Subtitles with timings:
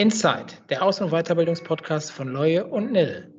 [0.00, 3.34] Inside, der Aus- und Weiterbildungspodcast von Leue und Nil.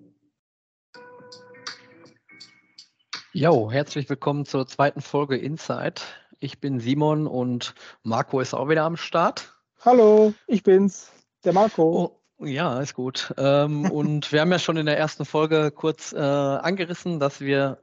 [3.34, 6.04] Jo, herzlich willkommen zur zweiten Folge Inside.
[6.40, 9.56] Ich bin Simon und Marco ist auch wieder am Start.
[9.84, 11.12] Hallo, ich bin's,
[11.44, 12.22] der Marco.
[12.38, 13.34] Oh, ja, ist gut.
[13.40, 17.80] Ähm, und wir haben ja schon in der ersten Folge kurz äh, angerissen, dass wir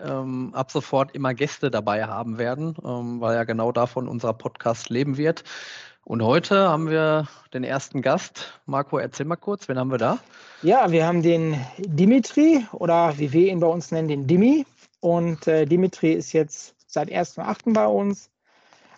[0.00, 4.88] ähm, ab sofort immer Gäste dabei haben werden, ähm, weil ja genau davon unser Podcast
[4.88, 5.42] leben wird.
[6.04, 8.60] Und heute haben wir den ersten Gast.
[8.66, 10.18] Marco, erzähl mal kurz, wen haben wir da?
[10.62, 14.66] Ja, wir haben den Dimitri oder wie wir ihn bei uns nennen, den Dimi.
[15.00, 17.72] Und äh, Dimitri ist jetzt seit 1.8.
[17.72, 18.30] bei uns.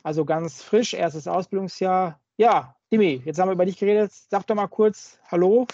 [0.03, 2.19] Also ganz frisch, erstes Ausbildungsjahr.
[2.37, 4.13] Ja, Dimi, jetzt haben wir über dich geredet.
[4.13, 5.67] Sag doch mal kurz Hallo.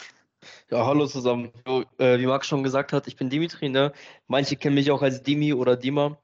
[0.71, 1.51] Ja, hallo zusammen.
[1.99, 3.69] Äh, wie Max schon gesagt hat, ich bin Dimitri.
[3.69, 3.93] Ne?
[4.27, 6.17] Manche kennen mich auch als Dimi oder Dima.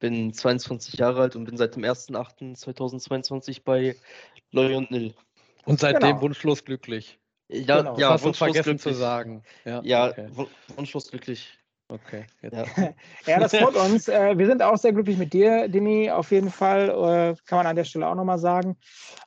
[0.00, 3.96] Bin 22 Jahre alt und bin seit dem 1.8.2022 bei
[4.50, 5.14] Loy und Nil.
[5.64, 6.22] Und seitdem genau.
[6.22, 7.18] wunschlos glücklich.
[7.48, 7.98] Ja, genau.
[7.98, 8.94] ja hast wunschlos vergessen glücklich.
[8.94, 9.42] zu sagen.
[9.64, 10.28] Ja, ja okay.
[10.76, 11.56] wunschlos glücklich.
[11.88, 12.24] Okay.
[12.42, 12.64] Ja.
[13.26, 13.40] ja.
[13.40, 14.08] das freut uns.
[14.08, 16.88] Äh, wir sind auch sehr glücklich mit dir, Dimi, auf jeden Fall.
[16.88, 18.76] Äh, kann man an der Stelle auch nochmal sagen.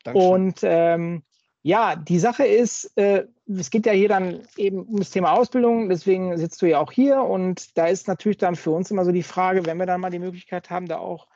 [0.04, 0.32] Dankeschön.
[0.32, 1.24] Und ähm,
[1.64, 5.88] ja, die Sache ist, äh, es geht ja hier dann eben um das Thema Ausbildung,
[5.88, 9.14] deswegen sitzt du ja auch hier und da ist natürlich dann für uns immer so
[9.14, 11.28] die Frage, wenn wir dann mal die Möglichkeit haben, da auch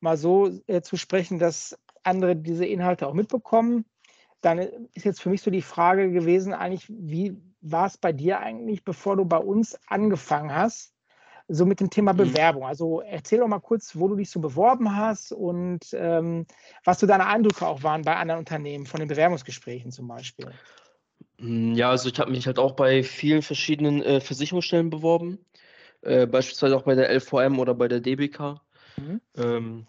[0.00, 3.84] mal so äh, zu sprechen, dass andere diese Inhalte auch mitbekommen,
[4.40, 8.40] dann ist jetzt für mich so die Frage gewesen, eigentlich, wie war es bei dir
[8.40, 10.93] eigentlich, bevor du bei uns angefangen hast?
[11.48, 12.18] So mit dem Thema mhm.
[12.18, 12.64] Bewerbung.
[12.64, 16.46] Also erzähl doch mal kurz, wo du dich so beworben hast und ähm,
[16.84, 20.50] was so deine Eindrücke auch waren bei anderen Unternehmen, von den Bewerbungsgesprächen zum Beispiel.
[21.38, 25.38] Hm, ja, also ich habe mich halt auch bei vielen verschiedenen äh, Versicherungsstellen beworben,
[26.02, 28.60] äh, beispielsweise auch bei der LVM oder bei der DBK.
[28.96, 29.20] Mhm.
[29.36, 29.86] Ähm,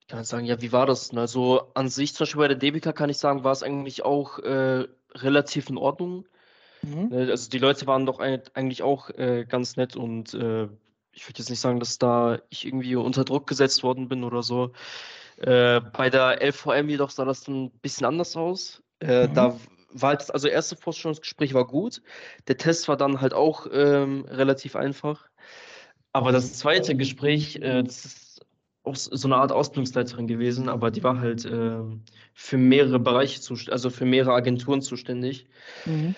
[0.00, 1.12] ich kann sagen, ja, wie war das?
[1.16, 4.38] Also an sich, zum Beispiel bei der DBK kann ich sagen, war es eigentlich auch
[4.38, 6.26] äh, relativ in Ordnung.
[6.86, 7.08] Mhm.
[7.08, 10.68] Ne, also die Leute waren doch eigentlich auch äh, ganz nett und äh,
[11.12, 14.42] ich würde jetzt nicht sagen, dass da ich irgendwie unter Druck gesetzt worden bin oder
[14.42, 14.72] so.
[15.38, 18.82] Äh, bei der LVM jedoch sah das dann ein bisschen anders aus.
[19.00, 19.34] Äh, mhm.
[19.34, 19.60] Da
[19.90, 22.02] war halt, also erste Vorstellungsgespräch war gut.
[22.48, 25.28] Der Test war dann halt auch ähm, relativ einfach.
[26.12, 28.46] Aber das zweite Gespräch, äh, das ist
[28.84, 31.80] auch so eine Art Ausbildungsleiterin gewesen, aber die war halt äh,
[32.34, 35.46] für mehrere Bereiche zuständig, also für mehrere Agenturen zuständig.
[35.86, 36.14] Mhm.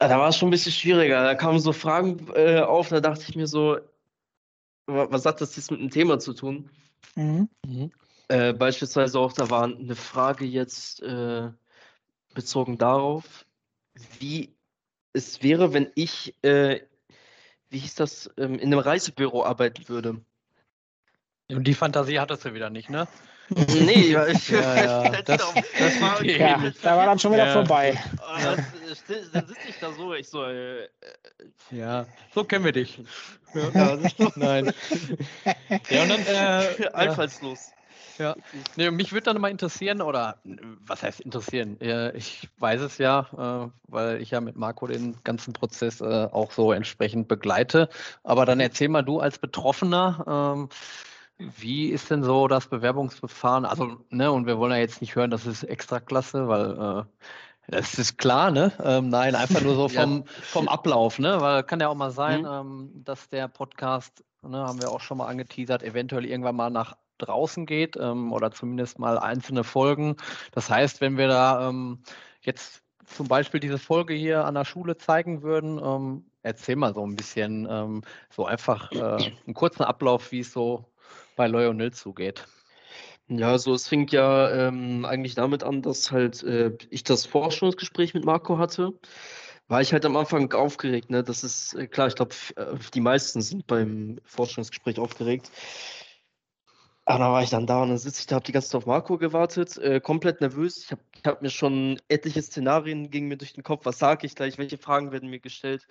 [0.00, 1.22] Da war es schon ein bisschen schwieriger.
[1.22, 3.78] Da kamen so Fragen äh, auf, da dachte ich mir so,
[4.86, 6.70] was hat das jetzt mit dem Thema zu tun?
[7.16, 7.50] Mhm.
[7.66, 7.92] Mhm.
[8.28, 11.50] Äh, beispielsweise auch, da war eine Frage jetzt äh,
[12.32, 13.44] bezogen darauf,
[14.18, 14.54] wie
[15.12, 16.80] es wäre, wenn ich, äh,
[17.68, 20.22] wie hieß das, ähm, in einem Reisebüro arbeiten würde.
[21.50, 23.06] Und die Fantasie hattest du wieder nicht, ne?
[23.50, 25.10] Nee, ich, ja, ja.
[25.24, 27.52] Das, das war ja, da war dann schon wieder ja.
[27.52, 27.98] vorbei.
[28.40, 28.56] Ja.
[29.32, 30.88] Dann sitze ich da so, ich so, äh,
[31.70, 33.00] ja, so kennen wir dich.
[33.54, 33.98] Ja.
[34.36, 34.72] Nein.
[35.88, 37.72] Ja, und dann, äh, einfallslos.
[38.18, 38.36] Ja,
[38.76, 40.36] nee, mich würde dann mal interessieren, oder
[40.86, 41.78] was heißt interessieren?
[42.14, 46.52] Ich weiß es ja, äh, weil ich ja mit Marco den ganzen Prozess äh, auch
[46.52, 47.88] so entsprechend begleite.
[48.22, 50.68] Aber dann erzähl mal du als Betroffener, ähm,
[51.58, 53.64] wie ist denn so das Bewerbungsverfahren?
[53.64, 57.04] Also, ne, und wir wollen ja jetzt nicht hören, das ist Extraklasse, weil äh,
[57.68, 58.72] das ist klar, ne?
[58.82, 60.32] Ähm, nein, einfach nur so vom, ja.
[60.42, 61.40] vom Ablauf, ne?
[61.40, 62.46] Weil kann ja auch mal sein, mhm.
[62.46, 66.96] ähm, dass der Podcast, ne, haben wir auch schon mal angeteasert, eventuell irgendwann mal nach
[67.18, 70.16] draußen geht ähm, oder zumindest mal einzelne Folgen.
[70.52, 72.02] Das heißt, wenn wir da ähm,
[72.40, 77.06] jetzt zum Beispiel diese Folge hier an der Schule zeigen würden, ähm, erzähl mal so
[77.06, 80.89] ein bisschen, ähm, so einfach äh, einen kurzen Ablauf, wie es so
[81.40, 82.46] bei Lionel zugeht.
[83.28, 88.12] Ja, so es fing ja ähm, eigentlich damit an, dass halt äh, ich das Forschungsgespräch
[88.12, 88.92] mit Marco hatte.
[89.66, 91.22] War ich halt am Anfang aufgeregt, ne?
[91.24, 95.50] Das ist äh, klar, ich glaube, äh, die meisten sind beim Forschungsgespräch aufgeregt.
[97.06, 98.78] Aber dann war ich dann da und dann sitze ich da, habe die ganze Zeit
[98.80, 100.76] auf Marco gewartet, äh, komplett nervös.
[100.84, 103.86] Ich habe hab mir schon etliche Szenarien gingen mir durch den Kopf.
[103.86, 104.58] Was sage ich gleich?
[104.58, 105.86] Welche Fragen werden mir gestellt?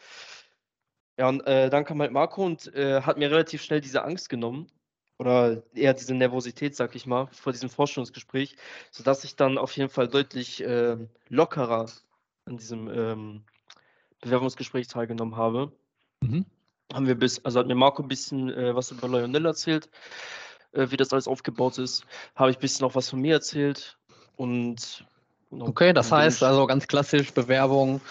[1.18, 4.30] Ja, und äh, dann kam halt Marco und äh, hat mir relativ schnell diese Angst
[4.30, 4.68] genommen
[5.20, 8.56] oder eher diese Nervosität, sag ich mal, vor diesem Forschungsgespräch,
[8.90, 11.88] sodass ich dann auf jeden Fall deutlich äh, lockerer
[12.46, 13.44] an diesem ähm,
[14.22, 15.72] Bewerbungsgespräch teilgenommen habe.
[16.22, 16.46] Mhm.
[16.94, 19.90] Haben wir bis, also hat mir Marco ein bisschen äh, was über Lionel erzählt,
[20.72, 22.06] äh, wie das alles aufgebaut ist.
[22.36, 23.98] Habe ich ein bisschen auch was von mir erzählt
[24.38, 25.06] und
[25.52, 28.02] Okay, das heißt also ganz klassisch Bewerbung,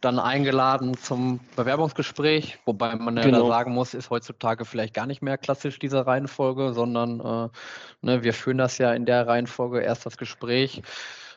[0.00, 3.48] dann eingeladen zum Bewerbungsgespräch, wobei man ja genau.
[3.48, 7.48] sagen muss, ist heutzutage vielleicht gar nicht mehr klassisch diese Reihenfolge, sondern äh,
[8.02, 10.82] ne, wir führen das ja in der Reihenfolge erst das Gespräch.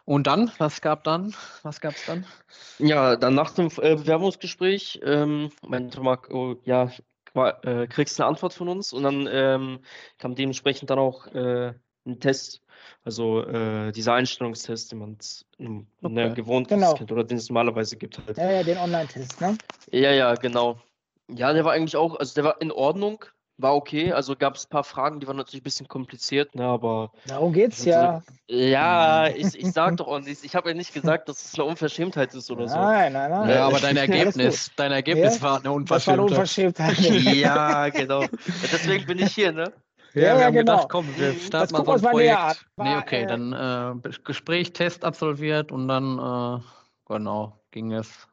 [0.06, 1.36] Und dann, was gab dann?
[1.64, 2.26] Was gab es dann?
[2.80, 6.90] Ja, dann nach dem äh, Bewerbungsgespräch ähm, meinte Marco, ja,
[7.36, 9.80] äh, kriegst eine Antwort von uns und dann ähm,
[10.18, 11.74] kam dementsprechend dann auch äh,
[12.06, 12.62] ein Test,
[13.04, 15.18] also äh, dieser Einstellungstest, den man
[15.58, 16.14] ne, okay.
[16.14, 16.94] ne, gewohnt genau.
[16.94, 18.38] kennt oder den es normalerweise gibt halt.
[18.38, 19.58] Ja, ja, den Online-Test, ne?
[19.92, 20.78] Ja, ja, genau.
[21.28, 23.26] Ja, der war eigentlich auch, also der war in Ordnung,
[23.62, 24.12] war okay.
[24.12, 27.12] Also gab es ein paar Fragen, die waren natürlich ein bisschen kompliziert, ne, aber.
[27.28, 28.22] Darum geht's ja.
[28.48, 32.34] ja, ich, ich sag doch auch ich habe ja nicht gesagt, dass es eine Unverschämtheit
[32.34, 32.76] ist oder so.
[32.76, 33.50] Nein, nein, nein.
[33.50, 35.42] Ja, aber dein Ergebnis, dein Ergebnis ja?
[35.42, 35.98] war eine Unverschämtheit.
[35.98, 37.00] Das war eine Unverschämtheit.
[37.36, 38.26] ja, genau.
[38.72, 39.72] Deswegen bin ich hier, ne?
[40.14, 40.74] Ja, ja, wir haben genau.
[40.74, 42.66] gedacht, komm, wir starten mal so ein Projekt.
[42.76, 43.54] War, nee, okay, äh, dann
[44.04, 46.62] äh, Gespräch, Test absolviert und dann, äh,
[47.08, 48.28] genau, ging es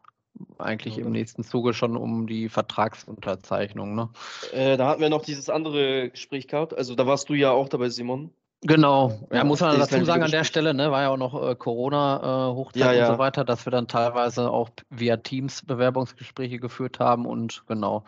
[0.58, 3.94] eigentlich ja, im nächsten Zuge schon um die Vertragsunterzeichnung.
[3.94, 4.08] Ne?
[4.52, 6.76] Äh, da hatten wir noch dieses andere Gespräch gehabt.
[6.76, 8.30] Also da warst du ja auch dabei, Simon.
[8.62, 11.54] Genau, ja, muss man dazu sagen an der Stelle, ne, war ja auch noch äh,
[11.54, 13.06] Corona-Hochzeit äh, ja, ja.
[13.06, 18.02] und so weiter, dass wir dann teilweise auch via Teams Bewerbungsgespräche geführt haben und genau,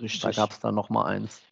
[0.00, 0.22] Richtig.
[0.22, 1.42] da gab es dann nochmal eins.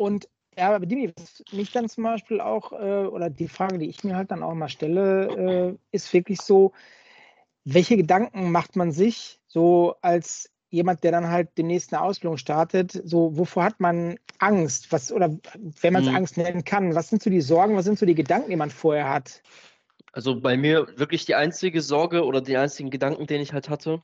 [0.00, 3.90] Und ja, aber Dimi, was mich dann zum Beispiel auch, äh, oder die Frage, die
[3.90, 6.72] ich mir halt dann auch mal stelle, äh, ist wirklich so,
[7.66, 12.92] welche Gedanken macht man sich so als jemand, der dann halt demnächst eine Ausbildung startet?
[13.04, 14.90] So, wovor hat man Angst?
[14.90, 15.36] Was, oder
[15.82, 16.16] wenn man es mhm.
[16.16, 18.70] Angst nennen kann, was sind so die Sorgen, was sind so die Gedanken, die man
[18.70, 19.42] vorher hat?
[20.12, 24.00] Also bei mir wirklich die einzige Sorge oder die einzigen Gedanken, den ich halt hatte,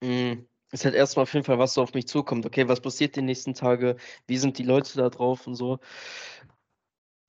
[0.00, 2.44] mh, mm, ist halt erstmal auf jeden Fall, was so auf mich zukommt.
[2.44, 3.96] Okay, was passiert die nächsten Tage?
[4.26, 5.78] Wie sind die Leute da drauf und so?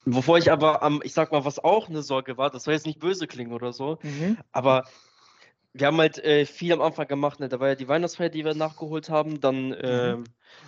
[0.04, 2.86] Wovor ich aber am, ich sag mal, was auch eine Sorge war, das soll jetzt
[2.86, 4.38] nicht böse klingen oder so, mhm.
[4.50, 4.84] aber
[5.72, 7.38] wir haben halt äh, viel am Anfang gemacht.
[7.38, 7.48] Ne?
[7.48, 9.40] Da war ja die Weihnachtsfeier, die wir nachgeholt haben.
[9.40, 10.24] Dann äh, mhm.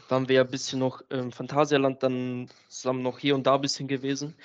[0.09, 3.61] waren wir ja ein bisschen noch im Phantasialand, dann zusammen noch hier und da ein
[3.61, 4.37] bisschen gewesen.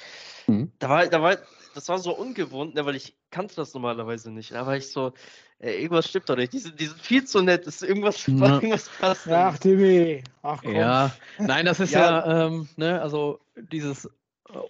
[0.48, 0.72] Mhm.
[0.80, 1.38] Da war, da war,
[1.76, 2.86] das war so ungewohnt, ne?
[2.86, 4.52] weil ich kannte das normalerweise nicht.
[4.52, 5.14] Da war ich so,
[5.60, 6.54] ey, irgendwas stimmt doch nicht.
[6.54, 7.68] Die sind, die sind viel zu nett.
[7.68, 8.34] Ist irgendwas, ja.
[8.56, 9.30] irgendwas passt.
[9.30, 10.24] Ach, Timmy.
[10.42, 10.74] Ach, komm.
[10.74, 14.10] Ja, nein, das ist ja, ja ähm, ne, also dieses äh,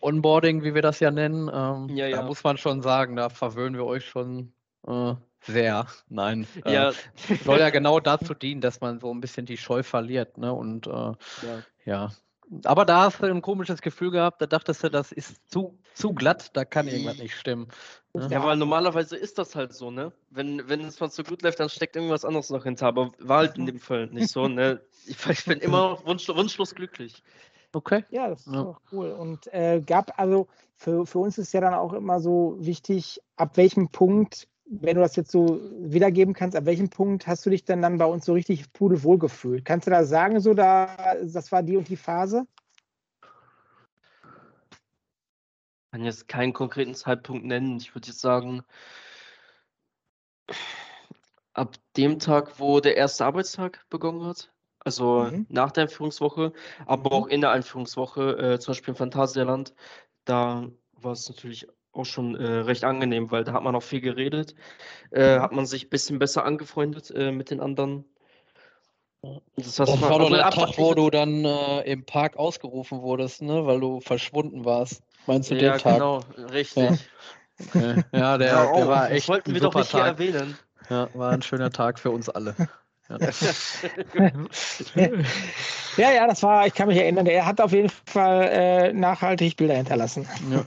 [0.01, 3.75] Onboarding, wie wir das ja nennen, ähm, ja, da muss man schon sagen, da verwöhnen
[3.75, 4.51] wir euch schon
[4.85, 5.13] äh,
[5.43, 6.45] sehr, nein.
[6.65, 6.91] Äh, ja.
[7.45, 10.37] Soll ja genau dazu dienen, dass man so ein bisschen die Scheu verliert.
[10.37, 10.51] Ne?
[10.51, 11.13] Und äh,
[11.85, 12.11] ja.
[12.63, 16.13] Aber da hast du ein komisches Gefühl gehabt, da dachtest du, das ist zu, zu
[16.13, 17.67] glatt, da kann irgendwas nicht stimmen.
[18.13, 18.29] Ne?
[18.31, 20.13] Ja, weil normalerweise ist das halt so, ne?
[20.29, 22.87] Wenn, wenn es mal zu gut läuft, dann steckt irgendwas anderes noch hinter.
[22.87, 24.81] Aber war halt in dem Fall nicht so, ne?
[25.09, 27.23] Ich, ich bin immer wunsch, wunschlos glücklich.
[27.71, 28.03] Okay.
[28.09, 28.61] Ja, das ist ja.
[28.61, 29.11] auch cool.
[29.11, 33.55] Und äh, gab also für, für uns ist ja dann auch immer so wichtig, ab
[33.55, 37.63] welchem Punkt wenn du das jetzt so wiedergeben kannst, ab welchem Punkt hast du dich
[37.63, 39.65] denn dann bei uns so richtig pudelwohl gefühlt?
[39.65, 42.45] Kannst du da sagen, so da, das war die und die Phase?
[45.85, 47.77] Ich kann jetzt keinen konkreten Zeitpunkt nennen.
[47.77, 48.61] Ich würde jetzt sagen,
[51.53, 55.47] ab dem Tag, wo der erste Arbeitstag begonnen hat, also mhm.
[55.49, 56.53] nach der Einführungswoche,
[56.85, 57.15] aber mhm.
[57.15, 59.73] auch in der Einführungswoche, äh, zum Beispiel im Phantasialand,
[60.25, 61.67] da war es natürlich
[61.97, 64.55] auch schon äh, recht angenehm, weil da hat man auch viel geredet,
[65.11, 68.05] äh, hat man sich ein bisschen besser angefreundet äh, mit den anderen.
[69.55, 73.65] Das, war doch der Tag, wo du dann äh, im Park ausgerufen wurdest, ne?
[73.65, 75.01] weil du verschwunden warst.
[75.25, 75.93] Meinst du ja, den Tag?
[75.95, 76.19] genau,
[76.51, 76.83] richtig.
[76.83, 76.95] Ja,
[77.65, 78.03] okay.
[78.13, 79.23] ja der, ja, oh, der war echt.
[79.23, 80.01] Das wollten wir doch nicht Tag.
[80.19, 80.57] hier erwähnen.
[80.89, 82.55] Ja, war ein schöner Tag für uns alle.
[85.95, 86.11] Ja.
[86.11, 89.75] ja, das war, ich kann mich erinnern, er hat auf jeden Fall äh, nachhaltig Bilder
[89.75, 90.27] hinterlassen.
[90.51, 90.65] Ja,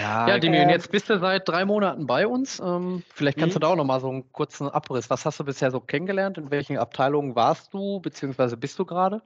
[0.00, 2.60] ja, ja Demi, äh, jetzt bist du seit drei Monaten bei uns.
[2.60, 3.62] Ähm, vielleicht kannst du mhm.
[3.62, 5.10] da auch nochmal so einen kurzen Abriss.
[5.10, 6.38] Was hast du bisher so kennengelernt?
[6.38, 9.22] In welchen Abteilungen warst du, beziehungsweise bist du gerade?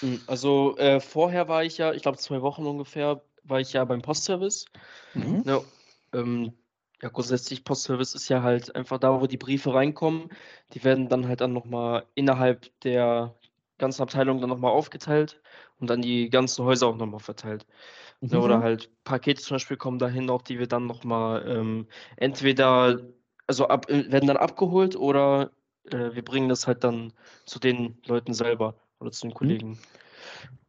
[0.00, 3.84] Mhm, also äh, vorher war ich ja, ich glaube zwei Wochen ungefähr, war ich ja
[3.84, 4.66] beim Postservice.
[5.14, 5.44] Mhm.
[5.46, 5.60] Ja,
[6.14, 6.52] ähm,
[7.02, 10.30] ja, grundsätzlich Postservice ist ja halt einfach da, wo die Briefe reinkommen.
[10.72, 13.34] Die werden dann halt dann nochmal innerhalb der
[13.78, 15.40] ganzen Abteilung dann nochmal aufgeteilt
[15.80, 17.66] und dann die ganzen Häuser auch nochmal verteilt.
[18.20, 18.38] Mhm.
[18.38, 23.00] Oder halt Pakete zum Beispiel kommen dahin auch, die wir dann nochmal ähm, entweder,
[23.48, 25.50] also ab, äh, werden dann abgeholt oder
[25.90, 27.12] äh, wir bringen das halt dann
[27.46, 29.34] zu den Leuten selber oder zu den mhm.
[29.34, 29.68] Kollegen.
[29.70, 29.78] Mhm.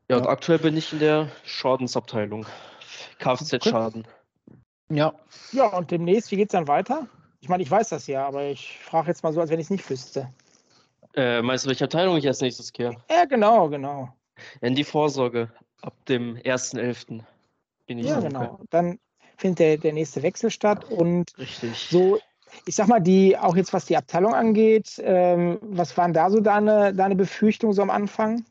[0.10, 2.48] Ja, und aktuell bin ich in der Schadensabteilung.
[3.20, 4.02] Kfz-Schaden.
[4.02, 4.23] Okay.
[4.96, 5.14] Ja.
[5.52, 7.08] Ja, und demnächst, wie geht es dann weiter?
[7.42, 9.66] Ich meine, ich weiß das ja, aber ich frage jetzt mal so, als wenn ich
[9.66, 10.32] es nicht wüsste.
[11.16, 12.96] Äh, meinst du, welche Abteilung ich als nächstes kehre?
[13.10, 14.10] Ja, genau, genau.
[14.62, 15.52] In die Vorsorge.
[15.82, 17.22] Ab dem 1.11.
[17.86, 18.60] bin ich Ja, genau.
[18.70, 19.00] Dann
[19.38, 21.88] findet der, der nächste Wechsel statt und Richtig.
[21.90, 22.20] so,
[22.66, 26.40] ich sag mal, die, auch jetzt was die Abteilung angeht, ähm, was waren da so
[26.40, 28.46] deine, deine Befürchtungen so am Anfang?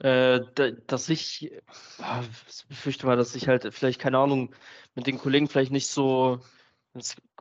[0.00, 0.40] Äh,
[0.86, 1.52] dass ich
[1.98, 2.22] ah,
[2.68, 4.54] befürchte mal, dass ich halt vielleicht, keine Ahnung,
[4.94, 6.40] mit den Kollegen vielleicht nicht so,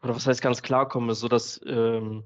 [0.02, 2.26] oder was heißt ganz klar komme, so dass ähm,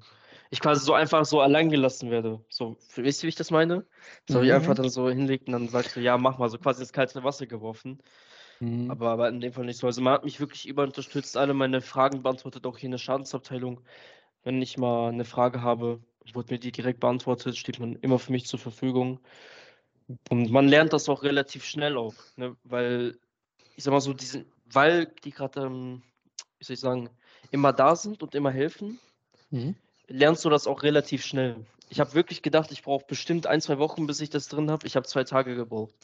[0.50, 2.44] ich quasi so einfach so allein gelassen werde.
[2.48, 3.86] So, wisst ihr, wie ich das meine?
[4.28, 4.44] So, mhm.
[4.44, 6.92] ich einfach dann so hinlegt und dann sagst du, ja, mach mal, so quasi ins
[6.92, 8.00] kalte Wasser geworfen.
[8.60, 8.90] Mhm.
[8.90, 9.86] Aber, aber in dem Fall nicht so.
[9.86, 12.98] Also man hat mich wirklich über unterstützt, alle meine Fragen beantwortet, auch hier in der
[12.98, 13.80] Schadensabteilung.
[14.42, 16.00] Wenn ich mal eine Frage habe,
[16.32, 19.20] wurde mir die direkt beantwortet, steht man immer für mich zur Verfügung.
[20.30, 22.56] Und man lernt das auch relativ schnell auch, ne?
[22.64, 23.18] weil
[23.76, 26.02] ich sag mal so, diesen, weil die gerade, ähm,
[26.58, 27.10] wie soll ich sagen,
[27.50, 28.98] immer da sind und immer helfen,
[29.50, 29.74] mhm.
[30.06, 31.56] lernst du das auch relativ schnell.
[31.88, 34.86] Ich habe wirklich gedacht, ich brauche bestimmt ein, zwei Wochen, bis ich das drin habe.
[34.86, 35.94] Ich habe zwei Tage gebraucht.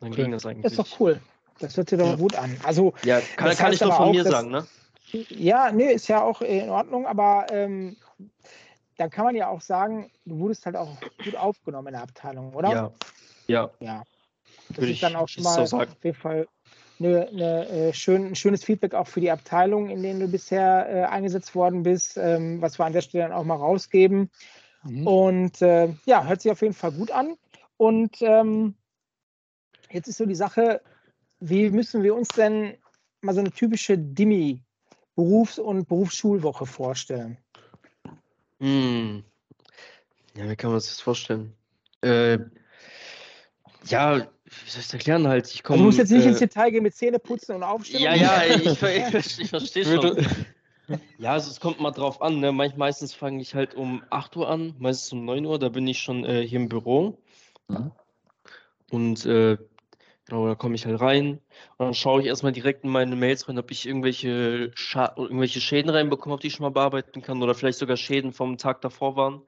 [0.00, 0.22] Dann okay.
[0.22, 0.62] ging das eigentlich.
[0.62, 1.20] Das ist doch cool.
[1.60, 2.16] Das hört sich doch ja.
[2.16, 2.56] gut an.
[2.64, 4.66] Also, ja, kann, kann ich nur von auch, mir sagen, ne?
[5.28, 7.96] Ja, nee, ist ja auch in Ordnung, aber ähm,
[8.96, 12.54] dann kann man ja auch sagen, du wurdest halt auch gut aufgenommen in der Abteilung,
[12.54, 12.70] oder?
[12.70, 12.92] Ja.
[13.46, 13.70] Ja.
[13.80, 14.04] ja.
[14.68, 16.48] Das Würde ist dann auch schon mal so auf jeden Fall
[16.98, 20.88] eine, eine, äh, schön, ein schönes Feedback auch für die Abteilung, in denen du bisher
[20.88, 24.30] äh, eingesetzt worden bist, ähm, was wir an der Stelle dann auch mal rausgeben.
[24.84, 25.06] Mhm.
[25.06, 27.36] Und äh, ja, hört sich auf jeden Fall gut an.
[27.76, 28.74] Und ähm,
[29.90, 30.80] jetzt ist so die Sache,
[31.40, 32.76] wie müssen wir uns denn
[33.20, 34.62] mal so eine typische Dimi
[35.16, 37.38] Berufs- und Berufsschulwoche vorstellen?
[38.60, 39.24] Hm.
[40.36, 41.54] Ja, wie kann man sich das vorstellen?
[42.02, 42.38] Äh,
[43.86, 45.52] ja, wie soll ich es erklären halt?
[45.52, 48.02] Ich komm, also muss jetzt nicht äh, ins Detail gehen mit Zähneputzen und Aufstehen.
[48.02, 50.26] Ja, ja, ich, ich, ich verstehe schon.
[51.18, 52.40] Ja, also es kommt mal drauf an.
[52.40, 52.52] Ne?
[52.52, 55.86] Manch, meistens fange ich halt um 8 Uhr an, meistens um 9 Uhr, da bin
[55.86, 57.18] ich schon äh, hier im Büro.
[57.68, 57.92] Mhm.
[58.90, 59.56] Und äh,
[60.26, 61.40] genau, da komme ich halt rein
[61.76, 65.60] und dann schaue ich erstmal direkt in meine Mails rein, ob ich irgendwelche, Scha irgendwelche
[65.60, 69.16] Schäden reinbekomme, die ich schon mal bearbeiten kann oder vielleicht sogar Schäden vom Tag davor
[69.16, 69.42] waren,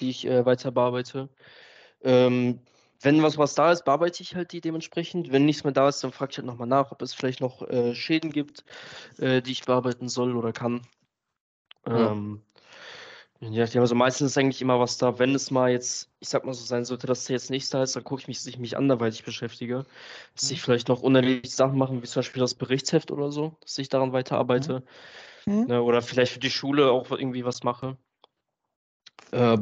[0.00, 1.28] die ich äh, weiter bearbeite.
[2.02, 2.60] Ähm,
[3.02, 5.30] wenn was, was da ist, bearbeite ich halt die dementsprechend.
[5.30, 7.62] Wenn nichts mehr da ist, dann frage ich halt nochmal nach, ob es vielleicht noch
[7.68, 8.64] äh, Schäden gibt,
[9.18, 10.82] äh, die ich bearbeiten soll oder kann.
[11.84, 12.42] Ähm,
[13.40, 15.18] ja, also meistens ist eigentlich immer was da.
[15.18, 17.82] Wenn es mal jetzt, ich sag mal so sein sollte, dass der jetzt nicht da
[17.82, 19.84] ist, dann gucke ich mich, dass ich mich anderweitig beschäftige.
[20.34, 20.64] Dass ich mhm.
[20.64, 24.12] vielleicht noch unerledigte Sachen mache, wie zum Beispiel das Berichtsheft oder so, dass ich daran
[24.12, 24.82] weiterarbeite.
[25.44, 25.66] Mhm.
[25.66, 27.96] Ne, oder vielleicht für die Schule auch irgendwie was mache.
[29.32, 29.58] Äh,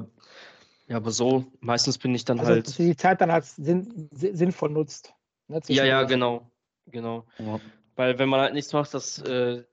[0.87, 2.67] ja, aber so, meistens bin ich dann also, halt.
[2.67, 5.15] Dass du die Zeit dann als sinn, sinnvoll nutzt.
[5.49, 6.51] Ne, ja, ja, genau.
[6.87, 7.27] Genau.
[7.39, 7.61] Ja.
[7.97, 9.65] Weil wenn man halt nichts macht, das, äh,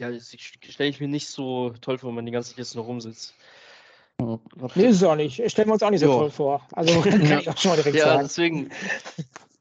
[0.00, 2.74] ja, das stelle ich mir nicht so toll vor, wenn man die ganze Zeit jetzt
[2.74, 3.34] nur rumsitzt.
[4.20, 4.38] Ja.
[4.74, 5.50] Nee, ist es auch nicht.
[5.50, 6.18] Stellen wir uns auch nicht so jo.
[6.18, 6.66] toll vor.
[6.72, 8.16] Also kann ich auch schon mal direkt ja, sagen.
[8.18, 8.70] Ja, deswegen.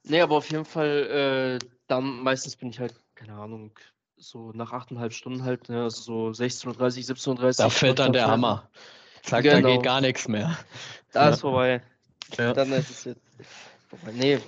[0.04, 3.72] Nee, aber auf jeden Fall, äh, dann meistens bin ich halt, keine Ahnung,
[4.18, 8.70] so nach 8,5 Stunden halt, ne, also so 16.30 17.30 Da fällt dann der Hammer.
[9.24, 9.62] Zack, genau.
[9.62, 10.58] da geht gar nichts mehr.
[11.12, 11.30] Da ja.
[11.30, 11.84] ist vorbei.
[12.38, 12.54] Ja.
[12.54, 13.22] Dann ist es jetzt
[13.88, 14.14] vorbei.
[14.14, 14.40] Nee.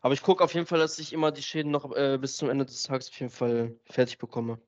[0.00, 2.50] Aber ich gucke auf jeden Fall, dass ich immer die Schäden noch äh, bis zum
[2.50, 4.58] Ende des Tages auf jeden Fall fertig bekomme.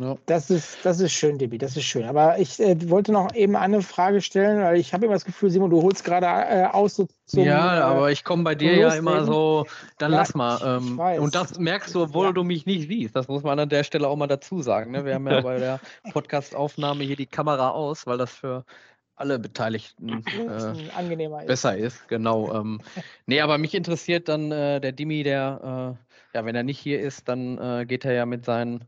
[0.00, 0.16] Ja.
[0.24, 2.04] Das, ist, das ist schön, Debbie, das ist schön.
[2.04, 5.50] Aber ich äh, wollte noch eben eine Frage stellen, weil ich habe immer das Gefühl,
[5.50, 8.94] Simon, du holst gerade äh, aus so zum, Ja, aber ich komme bei dir ja
[8.94, 9.66] immer so,
[9.98, 10.58] dann ja, lass mal.
[10.64, 12.32] Ähm, und das merkst du, obwohl ja.
[12.32, 13.14] du mich nicht siehst.
[13.14, 14.92] Das muss man an der Stelle auch mal dazu sagen.
[14.92, 15.04] Ne?
[15.04, 15.80] Wir haben ja bei der
[16.14, 18.64] Podcast-Aufnahme hier die Kamera aus, weil das für
[19.16, 21.46] alle Beteiligten äh, angenehmer ist.
[21.46, 22.08] besser ist.
[22.08, 22.50] Genau.
[22.60, 22.80] Ähm,
[23.26, 25.98] nee, aber mich interessiert dann äh, der Dimi, der,
[26.32, 28.86] äh, ja, wenn er nicht hier ist, dann äh, geht er ja mit seinen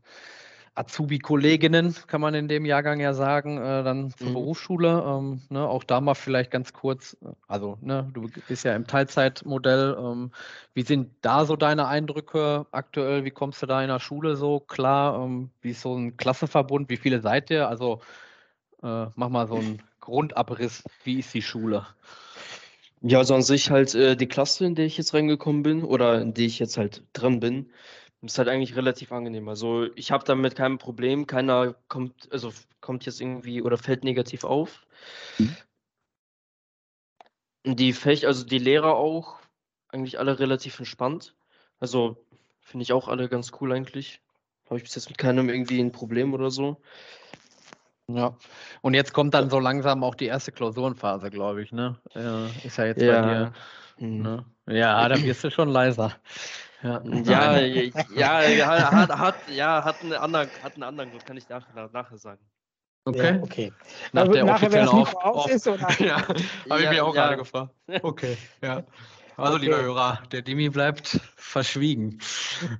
[0.75, 4.33] Azubi-Kolleginnen, kann man in dem Jahrgang ja sagen, äh, dann zur mhm.
[4.33, 5.03] Berufsschule.
[5.05, 8.87] Ähm, ne, auch da mal vielleicht ganz kurz, äh, also ne, du bist ja im
[8.87, 9.95] Teilzeitmodell.
[9.99, 10.31] Ähm,
[10.73, 13.23] wie sind da so deine Eindrücke aktuell?
[13.23, 15.23] Wie kommst du da in der Schule so klar?
[15.23, 16.89] Ähm, wie ist so ein Klassenverbund?
[16.89, 17.67] Wie viele seid ihr?
[17.67, 18.01] Also
[18.81, 20.83] äh, mach mal so einen Grundabriss.
[21.03, 21.85] Wie ist die Schule?
[23.01, 26.21] Ja, also an sich halt äh, die Klasse, in der ich jetzt reingekommen bin oder
[26.21, 27.69] in der ich jetzt halt drin bin,
[28.23, 29.49] ist halt eigentlich relativ angenehm.
[29.49, 31.27] Also ich habe damit kein Problem.
[31.27, 34.85] Keiner kommt, also kommt jetzt irgendwie oder fällt negativ auf.
[35.37, 35.55] Mhm.
[37.65, 39.39] Die Fächer, also die Lehrer auch,
[39.89, 41.35] eigentlich alle relativ entspannt.
[41.79, 42.17] Also
[42.61, 44.21] finde ich auch alle ganz cool eigentlich.
[44.65, 46.81] Habe ich bis jetzt mit keinem irgendwie ein Problem oder so.
[48.07, 48.37] Ja,
[48.81, 51.97] und jetzt kommt dann so langsam auch die erste Klausurenphase, glaube ich, ne?
[52.15, 53.21] Äh, ist ja jetzt ja.
[53.21, 53.53] bei dir.
[53.97, 54.21] Mhm.
[54.21, 54.45] Ne?
[54.67, 56.13] Ja, da wirst du schon leiser.
[56.83, 57.01] Ja,
[58.13, 61.89] ja, ja, hat, hat, ja, hat, einen anderen, hat einen anderen Grund, kann ich nachher,
[61.93, 62.41] nachher sagen.
[63.05, 63.35] Okay.
[63.35, 63.73] Ja, okay.
[64.11, 65.89] Nach der nachher, offiziellen auf, auf, ist, oder?
[65.99, 66.27] ja,
[66.69, 67.73] habe ich mich auch gerade gefragt.
[68.03, 68.83] Okay, ja.
[69.35, 69.65] Also, okay.
[69.65, 72.19] lieber Hörer, der Dimi bleibt verschwiegen.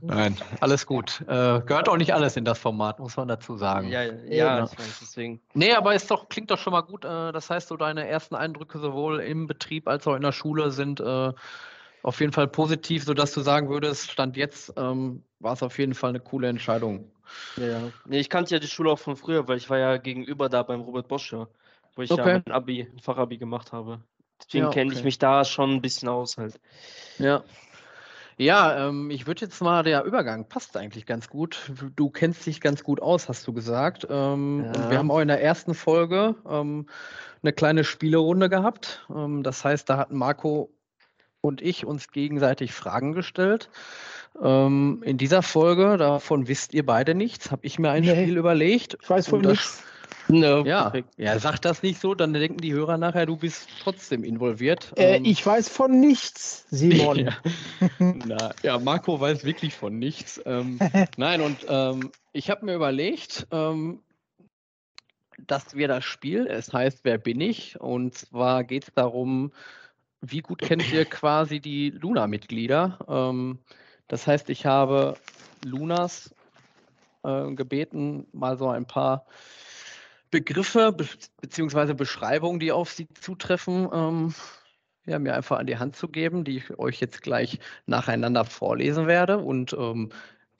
[0.02, 1.22] Nein, alles gut.
[1.22, 3.90] Äh, gehört auch nicht alles in das Format, muss man dazu sagen.
[3.90, 4.70] Ja, ja, ja, ja.
[5.02, 5.42] deswegen.
[5.56, 7.06] Nee, aber es doch, klingt doch schon mal gut.
[7.06, 10.72] Äh, das heißt, so deine ersten Eindrücke sowohl im Betrieb als auch in der Schule
[10.72, 11.34] sind äh,
[12.04, 15.96] auf jeden Fall positiv, sodass du sagen würdest, Stand jetzt ähm, war es auf jeden
[15.96, 17.12] Fall eine coole Entscheidung.
[17.56, 17.92] Ja.
[18.06, 20.64] Nee, ich kannte ja die Schule auch von früher, weil ich war ja gegenüber da
[20.64, 21.48] beim Robert Bosch, ja,
[21.96, 22.20] wo ich Okay.
[22.20, 24.02] ja mein Abi, ein Fachabi gemacht habe.
[24.40, 26.60] Deswegen Ja, kenne ich mich da schon ein bisschen aus halt.
[27.20, 27.44] Ja.
[28.38, 31.72] Ja, ähm, ich würde jetzt mal, der Übergang passt eigentlich ganz gut.
[31.96, 34.08] Du kennst dich ganz gut aus, hast du gesagt.
[34.10, 34.90] Ähm, Ja.
[34.90, 36.88] wir haben auch in der ersten Folge ähm,
[37.44, 39.06] eine kleine Spielerunde gehabt.
[39.10, 40.72] Ähm, das heißt, da hatten Marco
[41.44, 43.70] und ich uns gegenseitig Fragen gestellt.
[44.42, 48.12] Ähm, in dieser Folge, davon wisst ihr beide nichts, habe ich mir ein Nee.
[48.24, 48.98] Spiel überlegt.
[49.02, 49.84] Ich weiß von Und das- nichts.
[50.30, 54.94] Ja, ja, sag das nicht so, dann denken die Hörer nachher, du bist trotzdem involviert.
[54.96, 57.20] Äh, Ähm, ich weiß von nichts, Simon.
[57.20, 57.34] Ja.
[58.00, 60.42] Na, ja, Marco weiß wirklich von nichts.
[60.46, 60.80] Ähm,
[61.18, 64.00] nein, und ähm, ich habe mir überlegt, ähm,
[65.46, 67.82] dass wir das Spiel, es heißt, wer bin ich?
[67.82, 69.52] Und zwar geht es darum,
[70.26, 73.00] wie gut kennt ihr quasi die Luna-Mitglieder?
[73.08, 73.60] Ähm,
[74.08, 75.16] das heißt, ich habe
[75.66, 76.34] Lunas
[77.24, 79.26] äh, gebeten, mal so ein paar
[80.32, 81.08] Begriffe be
[81.42, 84.34] beziehungsweise Beschreibungen, die auf sie zutreffen, ähm,
[85.06, 89.08] ja, mir einfach an die Hand zu geben, die ich euch jetzt gleich nacheinander vorlesen
[89.08, 89.40] werde.
[89.40, 90.10] Und ähm,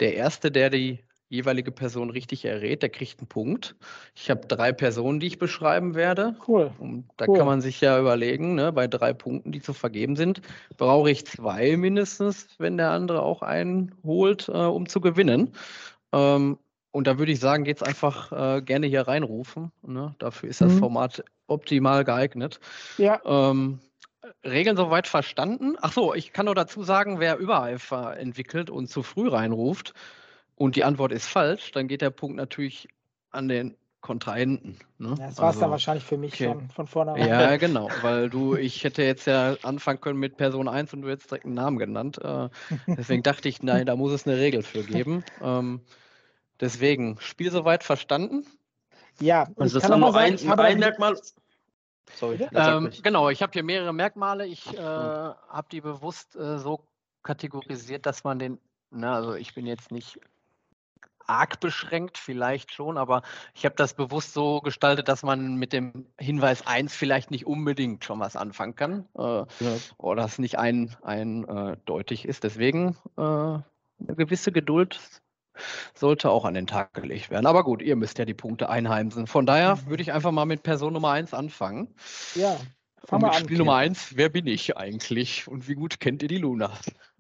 [0.02, 1.00] der Erste, der die
[1.34, 3.76] jeweilige Person richtig errät, der kriegt einen Punkt.
[4.16, 6.36] Ich habe drei Personen, die ich beschreiben werde.
[6.48, 6.72] Cool.
[6.78, 7.38] Und da Cool.
[7.38, 10.42] kann man sich ja überlegen, ne, bei drei Punkten, die zu vergeben sind,
[10.78, 15.54] brauche ich zwei mindestens, wenn der andere auch einen holt, äh, um zu gewinnen.
[16.12, 16.60] Ähm,
[16.92, 19.72] und da würde ich sagen, jetzt einfach äh, gerne hier reinrufen.
[19.82, 20.14] Ne?
[20.20, 20.78] Dafür ist das Mhm.
[20.78, 22.60] Format optimal geeignet.
[23.00, 23.80] Ja, Ähm,
[24.46, 25.76] Regeln soweit verstanden?
[25.82, 29.94] Ach so, ich kann nur dazu sagen, wer Übereifer entwickelt und zu früh reinruft
[30.56, 32.88] und die Antwort ist falsch, dann geht der Punkt natürlich
[33.32, 34.78] an den Kontrahenten.
[34.98, 35.10] Ne?
[35.12, 36.44] das war es dann Also- wahrscheinlich für mich okay.
[36.46, 37.26] schon von vornherein.
[37.28, 41.10] ja, genau, weil du, ich hätte jetzt ja anfangen können mit Person 1 und du
[41.10, 42.18] hättest direkt einen Namen genannt.
[42.22, 42.50] Äh,
[42.88, 45.24] deswegen dachte ich, nein, da muss es eine Regel für geben.
[45.42, 45.82] Ähm,
[46.60, 48.46] deswegen, Spiel soweit verstanden?
[49.22, 51.18] Ja, Also ich das kann war noch ein, ich habe ein ein- Merkmal.
[52.16, 54.46] Sorry, ja, Ähm, genau, ich habe hier mehrere Merkmale.
[54.46, 56.86] Ich äh, habe die bewusst äh, so
[57.24, 58.60] kategorisiert, dass man den,
[58.92, 60.20] na, also ich bin jetzt nicht
[61.28, 63.22] arg beschränkt, vielleicht schon, aber
[63.54, 68.04] ich habe das bewusst so gestaltet, dass man mit dem Hinweis 1 vielleicht nicht unbedingt
[68.06, 69.08] schon was anfangen kann.
[69.18, 69.46] Äh, Ja.
[69.98, 72.44] oder es nicht ein, eindeutig ist.
[72.44, 73.64] Deswegen äh, eine
[74.00, 75.00] gewisse Geduld
[75.94, 77.46] sollte auch an den Tag gelegt werden.
[77.46, 79.28] Aber gut, ihr müsst ja die Punkte einheimsen.
[79.28, 79.86] Von daher Mhm.
[79.90, 81.94] würde ich einfach mal mit Person Nummer 1 anfangen.
[82.36, 82.58] Ja,
[83.04, 83.44] Und fang mal mit an.
[83.44, 86.72] Spiel Nummer 1, wer bin ich eigentlich und wie gut kennt ihr die Luna?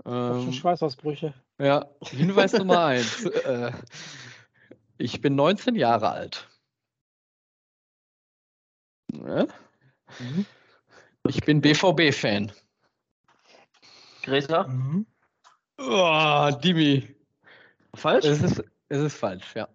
[0.05, 1.33] Ähm, Schweißausbrüche.
[1.59, 3.25] ja, Hinweis Nummer 1.
[3.25, 3.71] Äh,
[4.97, 6.47] ich bin 19 Jahre alt.
[9.11, 9.45] Ja?
[10.19, 10.45] Mhm.
[11.27, 12.51] Ich bin BVB-Fan.
[14.23, 14.67] Greta?
[14.67, 15.05] Mhm.
[15.77, 17.13] Oh, Dimi.
[17.93, 18.25] Falsch?
[18.25, 19.67] Es ist, es ist falsch, ja.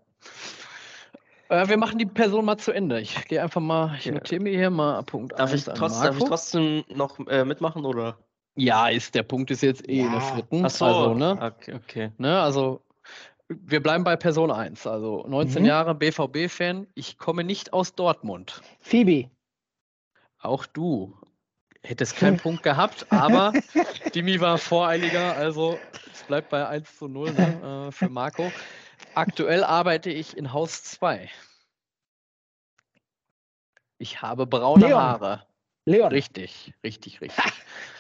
[1.49, 3.01] Äh, wir machen die Person mal zu Ende.
[3.01, 6.01] Ich gehe einfach mal, ich notiere mir hier mal Punkt Darf ich, 1 an trotz,
[6.01, 8.19] darf ich trotzdem noch äh, mitmachen oder?
[8.57, 10.21] Ja, ist der Punkt ist jetzt eh in der Ja.
[10.21, 10.65] vierten.
[10.65, 11.39] Ach so, Also, ne?
[11.41, 12.13] okay, okay.
[12.19, 12.41] ne?
[12.41, 12.83] Also,
[13.49, 14.87] wir bleiben bei Person 1.
[14.87, 15.69] Also 19 Mhm.
[15.69, 16.87] Jahre BVB-Fan.
[16.95, 18.61] Ich komme nicht aus Dortmund.
[18.81, 19.31] Phoebe.
[20.41, 21.17] Auch du
[21.83, 23.55] hättest keinen Punkt gehabt, aber
[24.15, 25.79] Dimi war voreiliger, also
[26.13, 28.53] es bleibt bei 1 zu 0 ne, äh, für Marco.
[29.15, 31.29] Aktuell arbeite ich in Haus 2.
[33.99, 35.01] Ich habe braune Leon.
[35.01, 35.43] Haare.
[35.87, 36.13] Leon.
[36.13, 37.45] Richtig, richtig, richtig.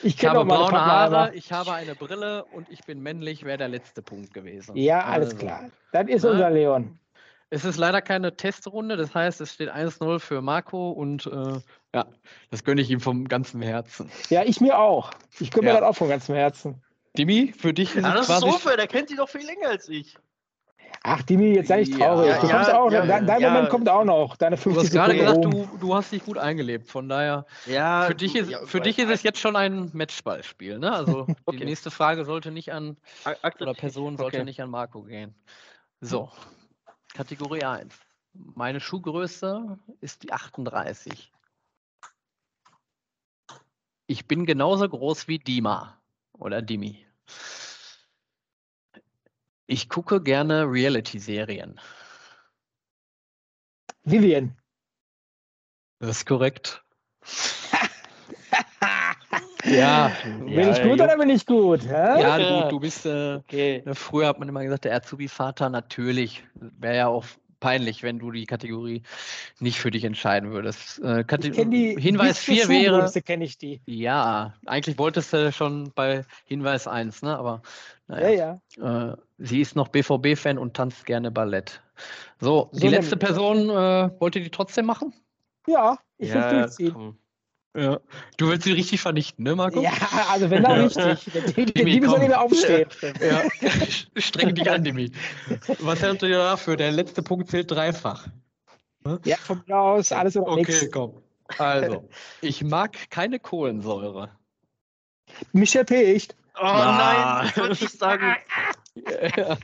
[0.02, 3.58] Ich Ich kenne habe braune Haare, ich habe eine Brille und ich bin männlich, wäre
[3.58, 4.76] der letzte Punkt gewesen.
[4.76, 5.70] Ja, alles Also, klar.
[5.92, 6.30] Das ist Ne?
[6.30, 6.98] unser Leon.
[7.50, 11.60] Es ist leider keine Testrunde, das heißt, es steht 1-0 für Marco und äh,
[11.94, 12.06] ja,
[12.50, 14.10] das gönne ich ihm vom ganzen Herzen.
[14.28, 15.12] Ja, ich mir auch.
[15.40, 15.74] Ich gönne Ja.
[15.74, 16.82] mir das auch von ganzem Herzen.
[17.16, 19.46] Dimi, für dich ist Ja, es das ist quasi unfair, der kennt die doch viel
[19.46, 20.14] länger als ich.
[21.08, 22.40] Ach, Dimi, jetzt sei nicht Ja, traurig.
[22.40, 23.48] du ja, kommst auch, ja, dein, dein ja.
[23.48, 24.36] Moment kommt auch noch.
[24.36, 26.88] Deine Du 50 hast gerade Sekunden gesagt, du, du hast dich gut eingelebt.
[26.88, 30.78] Von daher, Ja, für dich ist, ja, für dich ist es jetzt schon ein Matchballspiel.
[30.78, 30.92] Ne?
[30.92, 31.64] Also die Okay.
[31.64, 32.96] nächste Frage sollte nicht an,
[33.60, 34.44] oder Person sollte Okay.
[34.44, 35.34] nicht an Marco gehen.
[36.00, 36.30] So,
[37.14, 37.94] Kategorie 1.
[38.34, 41.32] Meine Schuhgröße ist die 38.
[44.06, 46.00] Ich bin genauso groß wie Dima
[46.32, 47.04] oder Dimi.
[49.70, 51.78] Ich gucke gerne Reality-Serien.
[54.04, 54.56] Vivian.
[55.98, 56.82] Das ist korrekt.
[59.64, 61.82] ja, Bin ich gut oder bin ich gut?
[61.82, 62.18] hä?
[62.18, 62.62] ja, Ja.
[62.62, 63.04] gut, du bist.
[63.04, 63.84] Äh, Okay.
[63.92, 66.46] früher hat man immer gesagt, der Azubi-Vater, natürlich.
[66.54, 67.26] Wäre ja auch
[67.60, 69.02] peinlich, wenn du die Kategorie
[69.60, 70.98] nicht für dich entscheiden würdest.
[71.00, 73.12] Äh, die Hinweis bis zur 4 wäre.
[73.22, 73.80] Kenne ich die.
[73.86, 77.36] Ja, eigentlich wolltest du schon bei Hinweis 1, ne?
[77.36, 77.62] Aber
[78.08, 78.60] Ja, naja.
[78.76, 79.12] ja.
[79.12, 81.82] Äh, sie ist noch BVB-Fan und tanzt gerne Ballett.
[82.40, 83.16] So, So die letzte.
[83.16, 85.12] Person, äh, wollt ihr die trotzdem machen?
[85.66, 86.92] Ja, ich will ja, durchziehen.
[86.94, 87.18] komm.
[87.76, 88.00] Ja.
[88.38, 89.80] Du willst sie richtig vernichten, ne, Marco?
[89.82, 89.92] Ja,
[90.30, 90.84] also wenn da Ja.
[90.84, 91.32] richtig.
[91.32, 92.88] Der die, Dimi, die soll nicht mehr aufstehen.
[93.20, 93.42] Ja,
[94.20, 95.12] streng dich an, Demi.
[95.78, 96.76] Was hältst du dir dafür?
[96.76, 98.26] Der letzte Punkt zählt dreifach.
[99.24, 100.90] Ja, von mir aus, alles oder Okay, nichts.
[100.90, 101.22] komm.
[101.58, 102.08] Also,
[102.40, 104.30] ich mag keine Kohlensäure.
[105.52, 106.34] Michel Pecht.
[106.56, 107.42] Oh Ah.
[107.42, 108.36] nein, ich wollte nicht sagen.
[109.36, 109.56] Ja.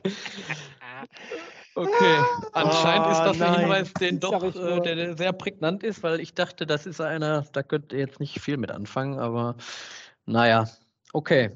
[1.76, 3.60] Okay, anscheinend ist Oh, das ein.
[3.60, 7.42] Hinweis, den doch, äh, der, der sehr prägnant ist, weil ich dachte, das ist einer,
[7.52, 9.56] da könnt ihr jetzt nicht viel mit anfangen, aber
[10.26, 10.68] naja,
[11.12, 11.50] okay.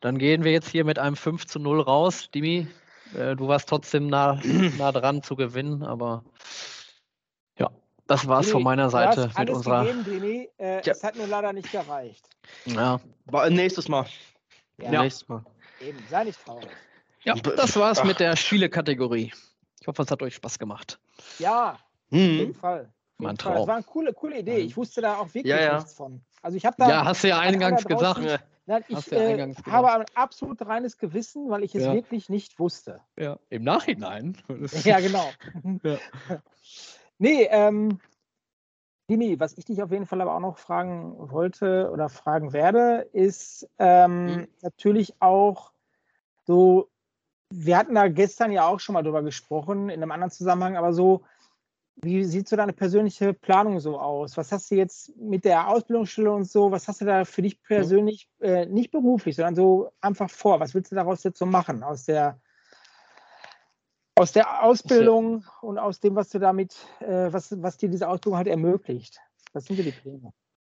[0.00, 2.30] Dann gehen wir jetzt hier mit einem 5 zu 0 raus.
[2.34, 2.66] Dimi,
[3.14, 4.38] äh, du warst trotzdem nah,
[4.78, 6.22] nah dran zu gewinnen, aber
[7.58, 7.70] ja,
[8.06, 9.84] das war's von Demi, meiner du Seite hast mit alles unserer.
[9.84, 10.48] Gegeben, Demi.
[10.58, 10.92] Äh, Ja.
[10.92, 12.26] Es hat nur leider nicht gereicht.
[12.66, 14.06] Ja, Ba- Nächstes Mal.
[14.78, 15.02] Ja.
[15.02, 15.42] Nächstes Mal.
[15.80, 16.68] Eben, sei nicht traurig.
[17.24, 18.04] Ja, das war's Ach.
[18.04, 19.32] mit der Spielekategorie.
[19.80, 21.00] Ich hoffe, es hat euch Spaß gemacht.
[21.38, 21.78] Ja, auf
[22.10, 22.54] jeden Hm.
[22.54, 22.92] Fall.
[23.18, 23.36] Auf jeden Fall.
[23.36, 23.56] Traum.
[23.56, 24.58] Das war eine coole, coole Idee.
[24.58, 25.74] Ich wusste da auch wirklich Ja, ja.
[25.76, 26.22] nichts von.
[26.42, 26.88] Also ich habe da.
[26.88, 28.40] Ja, hast du ja eingangs gesagt.
[28.66, 29.72] Nein, ich ja äh, eingangs gesagt.
[29.72, 31.92] habe ein absolut reines Gewissen, weil ich es Ja.
[31.92, 33.00] wirklich nicht wusste.
[33.18, 34.36] Ja, im Nachhinein.
[34.84, 35.32] Ja, genau.
[35.82, 35.98] Ja.
[37.18, 38.00] Nee, ähm,
[39.10, 43.08] Dimi, was ich dich auf jeden Fall aber auch noch fragen wollte oder fragen werde,
[43.12, 44.48] ist ähm, Mhm.
[44.62, 45.72] natürlich auch
[46.46, 46.88] so,
[47.52, 50.92] wir hatten da gestern ja auch schon mal drüber gesprochen, in einem anderen Zusammenhang, aber
[50.92, 51.24] so,
[52.02, 54.36] wie sieht so deine persönliche Planung so aus?
[54.36, 57.62] Was hast du jetzt mit der Ausbildungsstelle und so, was hast du da für dich
[57.62, 60.60] persönlich, äh, nicht beruflich, sondern so einfach vor?
[60.60, 62.40] Was willst du daraus jetzt so machen aus der
[64.20, 68.36] aus der Ausbildung und aus dem, was du damit, äh, was, was dir diese Ausbildung
[68.36, 69.18] halt ermöglicht.
[69.54, 70.32] Was sind dir die Pläne?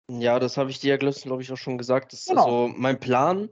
[0.10, 2.12] Ja, das habe ich dir ja, glaube ich, auch schon gesagt.
[2.12, 2.44] Das ist Genau.
[2.44, 3.50] also mein Plan.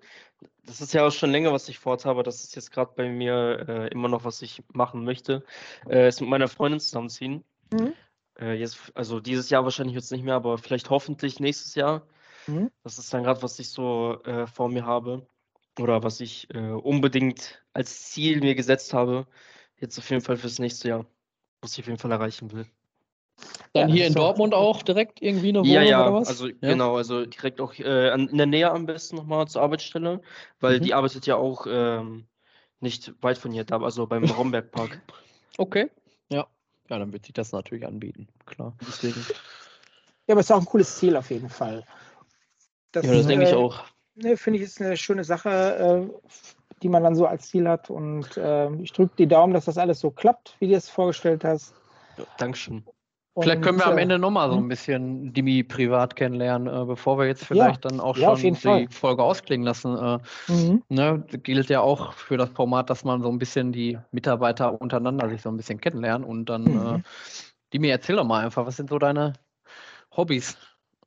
[0.65, 2.23] Das ist ja auch schon länger, was ich vorhabe.
[2.23, 5.43] Das ist jetzt gerade bei mir äh, immer noch, was ich machen möchte.
[5.87, 7.43] Äh, ist mit meiner Freundin zusammenziehen.
[7.71, 7.93] Mhm.
[8.39, 12.07] Äh, jetzt, also dieses Jahr wahrscheinlich jetzt nicht mehr, aber vielleicht hoffentlich nächstes Jahr.
[12.47, 12.71] Mhm.
[12.83, 15.27] Das ist dann gerade, was ich so äh, vor mir habe.
[15.79, 19.25] Oder was ich äh, unbedingt als Ziel mir gesetzt habe.
[19.79, 21.05] Jetzt auf jeden Fall fürs nächste Jahr.
[21.61, 22.67] Was ich auf jeden Fall erreichen will.
[23.73, 24.19] Dann Ja, hier in so.
[24.19, 26.27] Dortmund auch direkt irgendwie eine Wohnung Ja, ja, oder was?
[26.27, 30.21] also genau, also direkt auch äh, an, in der Nähe am besten nochmal zur Arbeitsstelle,
[30.59, 30.83] weil Mhm.
[30.83, 32.27] die arbeitet ja auch ähm,
[32.81, 34.99] nicht weit von hier da, also beim Rombergpark.
[35.59, 35.91] Okay.
[36.29, 36.47] Ja.
[36.89, 38.27] Ja, dann wird sich das natürlich anbieten.
[38.47, 38.73] Klar.
[38.87, 39.23] Deswegen.
[40.25, 41.85] Ja, aber es ist auch ein cooles Ziel auf jeden Fall.
[42.91, 43.83] Das, Ja, das denke ich äh, auch.
[44.15, 45.49] Ne, Finde ich, ist eine schöne Sache,
[46.09, 46.31] äh,
[46.81, 47.91] die man dann so als Ziel hat.
[47.91, 51.43] Und äh, ich drücke die Daumen, dass das alles so klappt, wie du es vorgestellt
[51.43, 51.75] hast.
[52.17, 52.83] Ja, Dankeschön.
[53.39, 54.63] Vielleicht können wir am Und, äh, Ende nochmal so hm?
[54.65, 58.53] ein bisschen Dimi privat kennenlernen, äh, bevor wir jetzt vielleicht dann auch ja, schon die
[58.55, 58.87] Fall.
[58.91, 59.97] Folge ausklingen lassen.
[59.97, 60.83] Äh, Mhm.
[60.89, 65.29] ne, gilt ja auch für das Format, dass man so ein bisschen die Mitarbeiter untereinander
[65.29, 66.95] sich so ein bisschen kennenlernen und dann, Mhm.
[66.95, 66.99] äh,
[67.73, 69.33] Dimi, erzähl doch mal einfach, was sind so deine
[70.15, 70.57] Hobbys?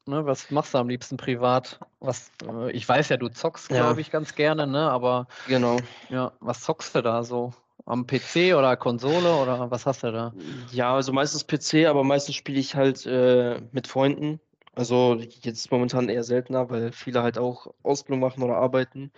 [0.06, 1.80] Ne, was machst du am liebsten privat?
[2.00, 3.76] Was, äh, ich weiß ja, du zockst, Ja.
[3.76, 4.90] glaube ich, ganz gerne, ne?
[4.90, 5.76] Aber Genau.
[6.08, 7.52] ja, was zockst du da so?
[7.86, 10.34] Am PC oder Konsole oder was hast du da?
[10.72, 14.40] Ja, also meistens PC, aber meistens spiele ich halt äh, mit Freunden.
[14.74, 19.10] Also jetzt momentan eher seltener, weil viele halt auch Ausbildung machen oder arbeiten.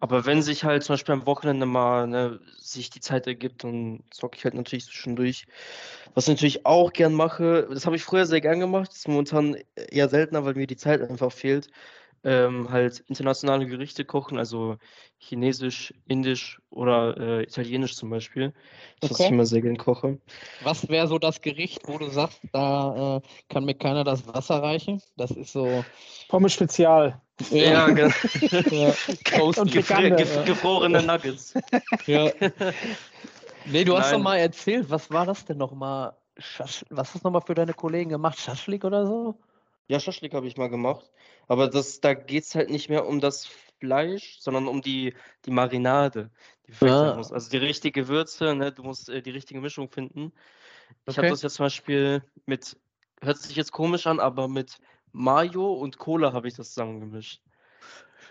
[0.00, 4.04] Aber wenn sich halt zum Beispiel am Wochenende mal ne, sich die Zeit ergibt, dann
[4.10, 5.46] zocke ich halt natürlich zwischendurch.
[6.14, 9.56] Was ich natürlich auch gern mache, das habe ich früher sehr gern gemacht, ist momentan
[9.74, 11.68] eher seltener, weil mir die Zeit einfach fehlt.
[12.24, 14.76] Ähm, halt internationale Gerichte kochen, also
[15.18, 18.52] Chinesisch, Indisch oder äh, Italienisch zum Beispiel.
[19.00, 19.34] Das, was ich Okay.
[19.34, 20.18] immer sehr gern koche.
[20.62, 24.62] Was wäre so das Gericht, wo du sagst, da äh, kann mir keiner das Wasser
[24.62, 25.00] reichen?
[25.16, 25.84] Das ist so.
[26.28, 27.20] Pommes Spezial.
[27.50, 28.12] Ja, genau.
[28.70, 28.92] ja.
[29.24, 29.60] Toasty.
[29.60, 30.42] Und Gefri gef ja.
[30.42, 31.54] gefrorene Nuggets.
[32.06, 32.30] ja.
[33.70, 34.22] Nee, du hast doch Nein.
[34.22, 36.16] mal erzählt, was war das denn nochmal?
[36.88, 38.38] Was hast du nochmal für deine Kollegen gemacht?
[38.38, 39.38] Schaschlik oder so?
[39.88, 41.10] Ja, Schaschlik habe ich mal gemacht.
[41.46, 43.46] Aber das, da geht es halt nicht mehr um das
[43.80, 45.14] Fleisch, sondern um die,
[45.46, 46.30] die Marinade,
[46.66, 46.98] die vielleicht Ah.
[46.98, 47.32] sein muss.
[47.32, 48.70] Also die richtige Würze, ne?
[48.72, 50.32] Du musst äh, die richtige Mischung finden.
[51.06, 51.28] Ich habe Okay.
[51.28, 52.76] das jetzt zum Beispiel mit,
[53.22, 54.78] hört sich jetzt komisch an, aber mit
[55.12, 57.42] Mayo und Cola habe ich das zusammengemischt.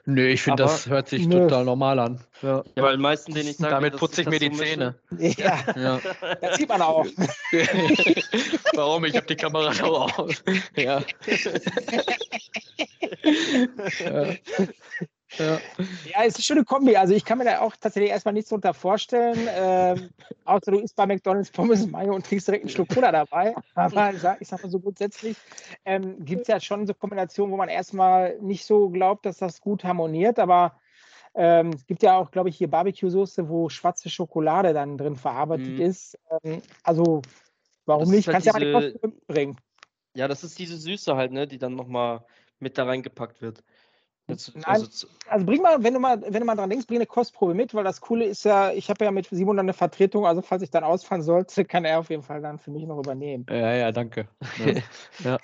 [0.10, 1.50] Nee, ich finde, das hört sich Nö.
[1.50, 2.24] total normal an.
[2.42, 2.64] Ja.
[2.76, 4.96] Ja, weil die meisten, denen ich sage, Damit putze ich mir die Zähne.
[5.18, 6.00] Ja, Ja.
[6.40, 7.06] das sieht man auch.
[8.74, 9.04] Warum?
[9.04, 10.42] Ich habe die Kamera doch aus.
[10.78, 11.02] Ja.
[14.00, 14.34] ja.
[15.38, 15.60] Ja.
[16.06, 16.96] ja, es ist eine Kombi.
[16.96, 19.48] Also ich kann mir da auch tatsächlich erstmal nichts darunter vorstellen.
[19.50, 20.10] Ähm,
[20.46, 23.54] außer du isst bei McDonalds Pommes Mayo und trinkst direkt einen Schluck Cola dabei.
[23.76, 25.36] Aber ich sag, ich sag mal so grundsätzlich
[25.86, 29.60] ähm, gibt es ja schon so Kombinationen, wo man erstmal nicht so glaubt, dass das
[29.60, 30.40] gut harmoniert.
[30.40, 30.80] Aber
[31.36, 35.68] ähm, es gibt ja auch, glaube ich, hier Barbecue-Soße, wo schwarze Schokolade dann drin verarbeitet
[35.68, 35.82] mhm.
[35.82, 36.18] ist.
[36.44, 37.22] Ähm, also
[37.86, 38.28] warum das nicht?
[38.28, 39.58] Halt Kannst ja mal die Kosten bringen.
[40.16, 42.26] Ja, das ist diese Süße halt, ne, die dann nochmal
[42.60, 43.64] mit da reingepackt wird.
[44.30, 46.98] Jetzt, Nein, also, also, bring mal, wenn du mal, wenn du mal dran denkst, bring
[46.98, 50.26] eine Kostprobe mit, weil das Coole ist ja, ich habe ja mit Simon eine Vertretung,
[50.26, 53.00] also falls ich dann ausfallen sollte, kann er auf jeden Fall dann für mich noch
[53.00, 53.46] übernehmen.
[53.50, 54.28] Ja, ja, danke.
[54.66, 54.82] ja.
[55.24, 55.38] ja.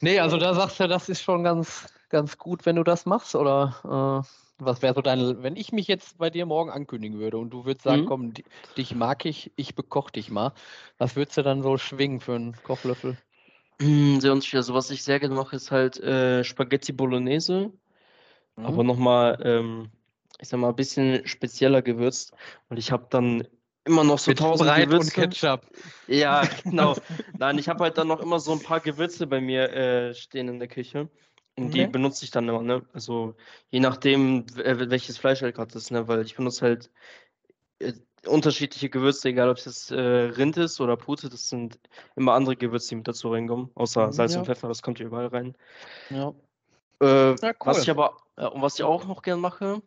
[0.00, 3.34] Nee, also da sagst du, das ist schon ganz, ganz gut, wenn du das machst,
[3.34, 7.38] oder äh, was wäre so dein, wenn ich mich jetzt bei dir morgen ankündigen würde
[7.38, 8.06] und du würdest sagen, mhm.
[8.06, 8.32] komm,
[8.76, 10.52] dich mag ich, ich bekoch dich mal,
[10.98, 13.16] was würdest du dann so schwingen für einen Kochlöffel?
[13.80, 14.58] Hm, sehr unsicher.
[14.58, 17.72] Also was ich sehr gerne mache, ist halt äh, Spaghetti Bolognese.
[18.56, 18.66] Mhm.
[18.66, 19.90] Aber nochmal, ähm,
[20.40, 22.32] ich sag mal, ein bisschen spezieller gewürzt.
[22.68, 23.46] Und ich habe dann
[23.84, 25.06] immer noch so Mit tausend Breit Gewürze.
[25.06, 25.66] und Ketchup.
[26.08, 26.96] Ja, genau.
[27.38, 30.48] Nein, ich habe halt dann noch immer so ein paar Gewürze bei mir äh, stehen
[30.48, 31.08] in der Küche.
[31.56, 32.86] Und die benutze ich dann immer, ne?
[32.92, 33.34] Also
[33.70, 36.06] je nachdem, welches Fleisch halt gerade ist, ne?
[36.06, 36.90] Weil ich benutze halt
[37.80, 37.92] äh,
[38.26, 41.78] unterschiedliche Gewürze, egal ob es jetzt äh, Rind ist oder Pute, das sind
[42.16, 44.40] immer andere Gewürze, die mit dazu reinkommen, außer mhm, Salz ja.
[44.40, 45.54] und Pfeffer, das kommt hier überall rein.
[46.10, 46.32] Ja.
[47.00, 47.54] Äh, ja cool.
[47.60, 49.82] Was ich aber, ja, und was ich auch noch gerne mache,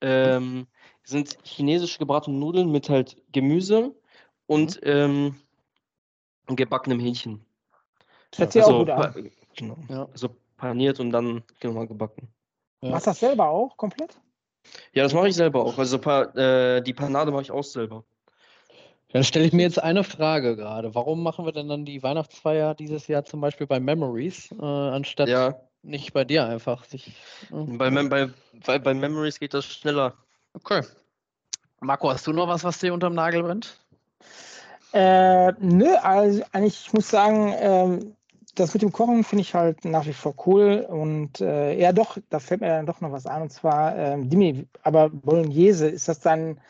[0.00, 0.66] ähm,
[1.04, 3.94] sind chinesische gebratene Nudeln mit halt Gemüse
[4.46, 4.88] und mhm.
[4.88, 5.36] ähm,
[6.56, 7.44] gebackenem Hähnchen.
[8.30, 9.30] Das hört sich also, auch gut an.
[9.56, 9.76] Genau.
[9.88, 10.08] Ja.
[10.12, 12.28] Also paniert und dann genau mal gebacken.
[12.82, 12.90] Ja.
[12.90, 14.18] Machst du das selber auch komplett?
[14.92, 15.78] Ja, das mache ich selber auch.
[15.78, 18.04] Also äh, die Panade mache ich auch selber.
[19.12, 20.94] Dann stelle ich mir jetzt eine Frage gerade.
[20.94, 25.28] Warum machen wir denn dann die Weihnachtsfeier dieses Jahr zum Beispiel bei Memories, äh, anstatt
[25.28, 25.56] ja.
[25.82, 26.84] nicht bei dir einfach?
[26.84, 27.08] Sich,
[27.50, 28.30] äh, bei, bei,
[28.64, 30.14] bei, bei Memories geht das schneller.
[30.54, 30.82] Okay.
[31.80, 33.80] Marco, hast du noch was, was dir unterm Nagel brennt?
[34.92, 38.16] Äh, nö, also eigentlich, ich muss sagen, ähm,
[38.54, 40.86] das mit dem Kochen finde ich halt nach wie vor cool.
[40.88, 43.42] Und äh, ja, doch, da fällt mir dann doch noch was ein.
[43.42, 46.60] Und zwar, ähm, Dimi, aber Bolognese, ist das dann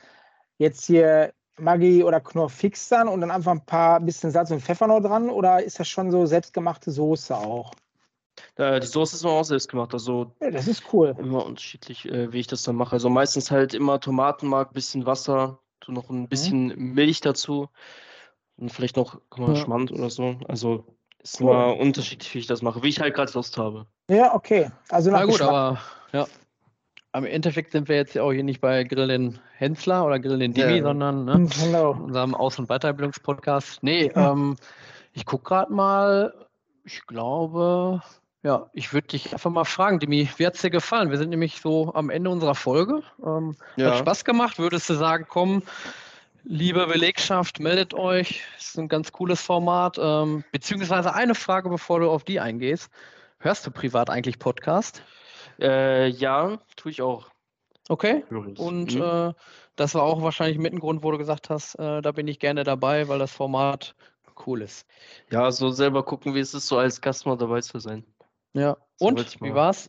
[0.59, 4.63] jetzt hier Maggi oder Knorr fix dann und dann einfach ein paar bisschen Salz und
[4.63, 5.31] Pfeffer noch dran?
[5.31, 7.73] Oder ist das schon so selbstgemachte Soße auch?
[8.59, 9.93] Die Soße ist auch selbst gemacht.
[9.93, 11.15] Also ja, das ist cool.
[11.19, 12.93] Immer unterschiedlich, äh, wie ich das dann mache.
[12.93, 16.29] Also meistens halt immer Tomatenmark, bisschen Wasser, tu noch ein mhm.
[16.29, 16.95] bisschen mhm.
[16.95, 17.69] Milch dazu
[18.57, 19.61] und vielleicht noch guck mal, ja.
[19.61, 20.37] Schmand oder so.
[20.49, 20.85] Also
[21.23, 21.51] ist cool.
[21.51, 23.87] immer unterschiedlich, wie ich das mache, wie ich halt gerade Lust habe.
[24.09, 24.71] Ja, okay.
[24.89, 25.49] Also Na gut, Geschmack.
[25.49, 25.81] aber
[26.13, 26.27] ja.
[27.13, 30.77] Am Endeffekt sind wir jetzt ja auch hier nicht bei Grillin Hensler oder Grillin Dimi,
[30.77, 30.83] ja.
[30.83, 31.91] sondern ne, genau.
[31.91, 33.83] unserem Aus- und Weiterbildungspodcast.
[33.83, 34.33] Nee, ja.
[34.33, 34.57] ähm,
[35.13, 36.33] ich gucke gerade mal,
[36.85, 38.01] ich glaube,
[38.43, 41.11] ja, ich würde dich einfach mal fragen, Dimi, wie hat es dir gefallen?
[41.11, 43.03] Wir sind nämlich so am Ende unserer Folge.
[43.25, 43.91] Ähm, ja.
[43.91, 44.59] Hat Spaß gemacht.
[44.59, 45.63] Würdest du sagen, komm,
[46.45, 48.43] Liebe Belegschaft, meldet euch.
[48.57, 49.99] Das ist ein ganz cooles Format.
[50.01, 52.91] Ähm, beziehungsweise eine Frage, bevor du auf die eingehst.
[53.39, 55.03] Hörst du privat eigentlich Podcast?
[55.61, 57.31] Äh, ja, tue ich auch.
[57.89, 58.25] Okay.
[58.31, 59.03] Und mhm.
[59.03, 59.33] äh,
[59.77, 62.39] das war auch wahrscheinlich mit ein Grund, wo du gesagt hast, äh, da bin ich
[62.39, 63.95] gerne dabei, weil das Format
[64.47, 64.87] cool ist.
[65.31, 68.05] Ja, so selber gucken, wie es ist, so als Gast mal dabei zu sein.
[68.55, 68.77] Ja.
[68.97, 69.89] So Und wie war's?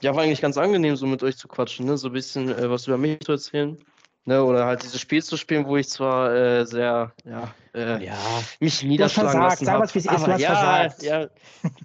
[0.00, 1.96] Ja, war eigentlich ganz angenehm, so mit euch zu quatschen, ne?
[1.96, 3.78] So ein bisschen äh, was über mich zu erzählen.
[4.26, 8.14] Ne, oder halt dieses Spiel zu spielen, wo ich zwar äh, sehr ja, äh, ja.
[8.60, 10.00] mich niederschlagen versagt, lassen habe.
[10.00, 11.28] Sag, aber ja, ja,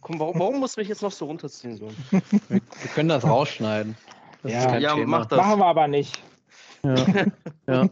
[0.01, 1.77] komm, warum, warum muss mich jetzt noch so runterziehen?
[1.77, 1.87] So?
[2.11, 3.95] Wir, wir können das rausschneiden.
[4.43, 5.37] Das ja, ja mach das.
[5.37, 6.21] Machen wir aber nicht.
[6.83, 6.95] Ja.
[7.67, 7.89] ja.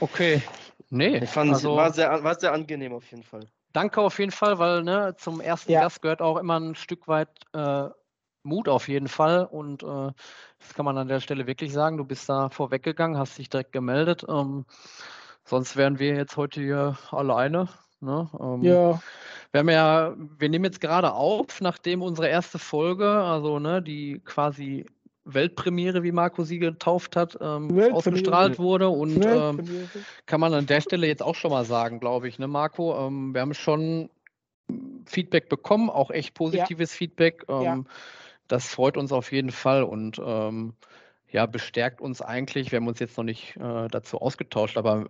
[0.00, 0.42] Okay.
[0.90, 1.18] Nee.
[1.18, 3.46] Ich fand, also, war, sehr, war sehr angenehm auf jeden Fall.
[3.72, 5.80] Danke auf jeden Fall, weil ne, zum ersten ja.
[5.80, 7.88] Gast gehört auch immer ein Stück weit äh,
[8.44, 9.44] Mut auf jeden Fall.
[9.44, 10.12] Und äh,
[10.58, 11.96] das kann man an der Stelle wirklich sagen.
[11.96, 14.24] Du bist da vorweggegangen, hast dich direkt gemeldet.
[14.28, 14.64] Ähm,
[15.44, 17.68] sonst wären wir jetzt heute hier alleine.
[18.00, 18.28] Ne?
[18.38, 19.00] Ähm, ja.
[19.52, 24.20] Wir haben ja, wir nehmen jetzt gerade auf, nachdem unsere erste Folge, also ne, die
[24.24, 24.86] quasi
[25.24, 28.88] Weltpremiere, wie Marco sie getauft hat, ähm, ausgestrahlt wurde.
[28.88, 29.88] Und ähm,
[30.26, 33.06] kann man an der Stelle jetzt auch schon mal sagen, glaube ich, ne, Marco?
[33.06, 34.10] Ähm, wir haben schon
[35.06, 36.98] Feedback bekommen, auch echt positives ja.
[36.98, 37.44] Feedback.
[37.48, 37.78] Ja.
[38.48, 40.74] Das freut uns auf jeden Fall und ähm,
[41.30, 42.70] ja, bestärkt uns eigentlich.
[42.70, 45.06] Wir haben uns jetzt noch nicht äh, dazu ausgetauscht, aber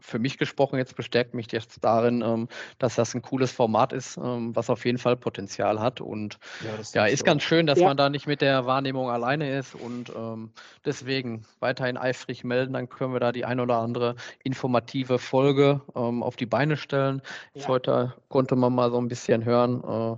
[0.00, 2.48] für mich gesprochen jetzt bestärkt mich jetzt darin, ähm,
[2.78, 6.00] dass das ein cooles Format ist, ähm, was auf jeden Fall Potenzial hat.
[6.00, 7.86] Und ja, ja ist ganz schön, dass ja.
[7.88, 9.74] man da nicht mit der Wahrnehmung alleine ist.
[9.74, 10.52] Und ähm,
[10.84, 16.22] deswegen weiterhin eifrig melden, dann können wir da die ein oder andere informative Folge ähm,
[16.22, 17.22] auf die Beine stellen.
[17.54, 17.66] Ja.
[17.68, 20.16] Heute konnte man mal so ein bisschen hören, äh,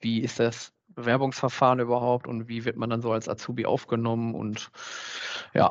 [0.00, 4.70] wie ist das Bewerbungsverfahren überhaupt und wie wird man dann so als Azubi aufgenommen und
[5.54, 5.70] ja,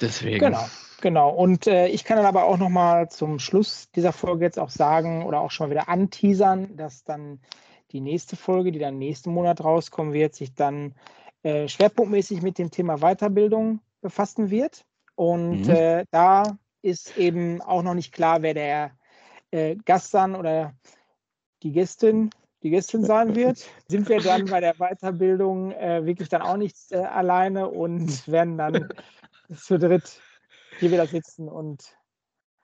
[0.00, 0.40] deswegen.
[0.40, 0.64] Genau.
[1.00, 4.70] Genau, und äh, ich kann dann aber auch nochmal zum Schluss dieser Folge jetzt auch
[4.70, 7.40] sagen oder auch schon mal wieder anteasern, dass dann
[7.90, 10.94] die nächste Folge, die dann nächsten Monat rauskommen wird, sich dann
[11.42, 14.84] äh, schwerpunktmäßig mit dem Thema Weiterbildung befassen wird.
[15.16, 15.70] Und mhm.
[15.70, 18.92] äh, da ist eben auch noch nicht klar, wer der
[19.50, 20.72] äh, Gast dann oder
[21.64, 22.30] die Gästin,
[22.62, 23.64] die Gästin sein wird.
[23.88, 28.58] Sind wir dann bei der Weiterbildung äh, wirklich dann auch nicht äh, alleine und werden
[28.58, 28.88] dann
[29.56, 30.20] zu dritt
[30.78, 31.96] hier wieder sitzen und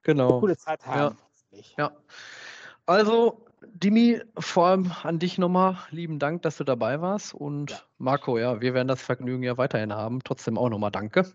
[0.02, 0.30] genau.
[0.30, 1.16] eine coole Zeit haben.
[1.50, 1.62] Ja.
[1.76, 1.92] ja.
[2.87, 7.34] Also, Dimi, vor allem an dich nochmal lieben Dank, dass du dabei warst.
[7.34, 7.80] Und ja.
[7.98, 10.20] Marco, ja, wir werden das Vergnügen ja weiterhin haben.
[10.24, 11.30] Trotzdem auch nochmal danke.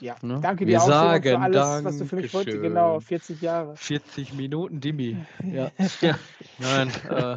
[0.00, 0.40] Ja, ne?
[0.42, 1.84] danke dir wir auch sagen für alles, Dankeschön.
[1.84, 3.76] was du für mich heute, genau, 40 Jahre.
[3.76, 5.24] 40 Minuten, Dimi.
[5.44, 5.70] Ja.
[6.00, 6.18] ja.
[6.58, 7.36] Nein, äh,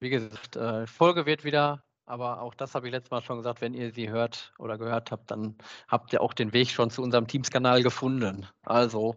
[0.00, 3.60] wie gesagt, äh, Folge wird wieder aber auch das habe ich letztes Mal schon gesagt,
[3.60, 5.56] wenn ihr sie hört oder gehört habt, dann
[5.88, 8.46] habt ihr auch den Weg schon zu unserem Teams-Kanal gefunden.
[8.64, 9.16] Also,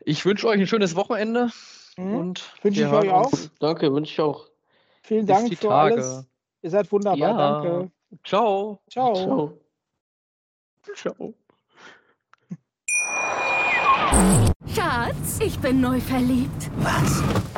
[0.00, 1.50] ich wünsche euch ein schönes Wochenende.
[1.96, 2.14] Mhm.
[2.14, 3.32] Und wünsche ich euch auch.
[3.58, 4.46] Danke, wünsche ich auch.
[5.02, 5.94] Vielen Dank für Tage.
[5.94, 6.26] alles.
[6.62, 7.18] Ihr seid wunderbar.
[7.18, 7.60] Ja.
[7.60, 7.90] Danke.
[8.22, 8.80] Ciao.
[8.88, 9.14] Ciao.
[9.14, 9.58] Ciao.
[10.94, 11.34] Ciao.
[14.72, 16.70] Schatz, ich bin neu verliebt.
[16.78, 17.57] Was?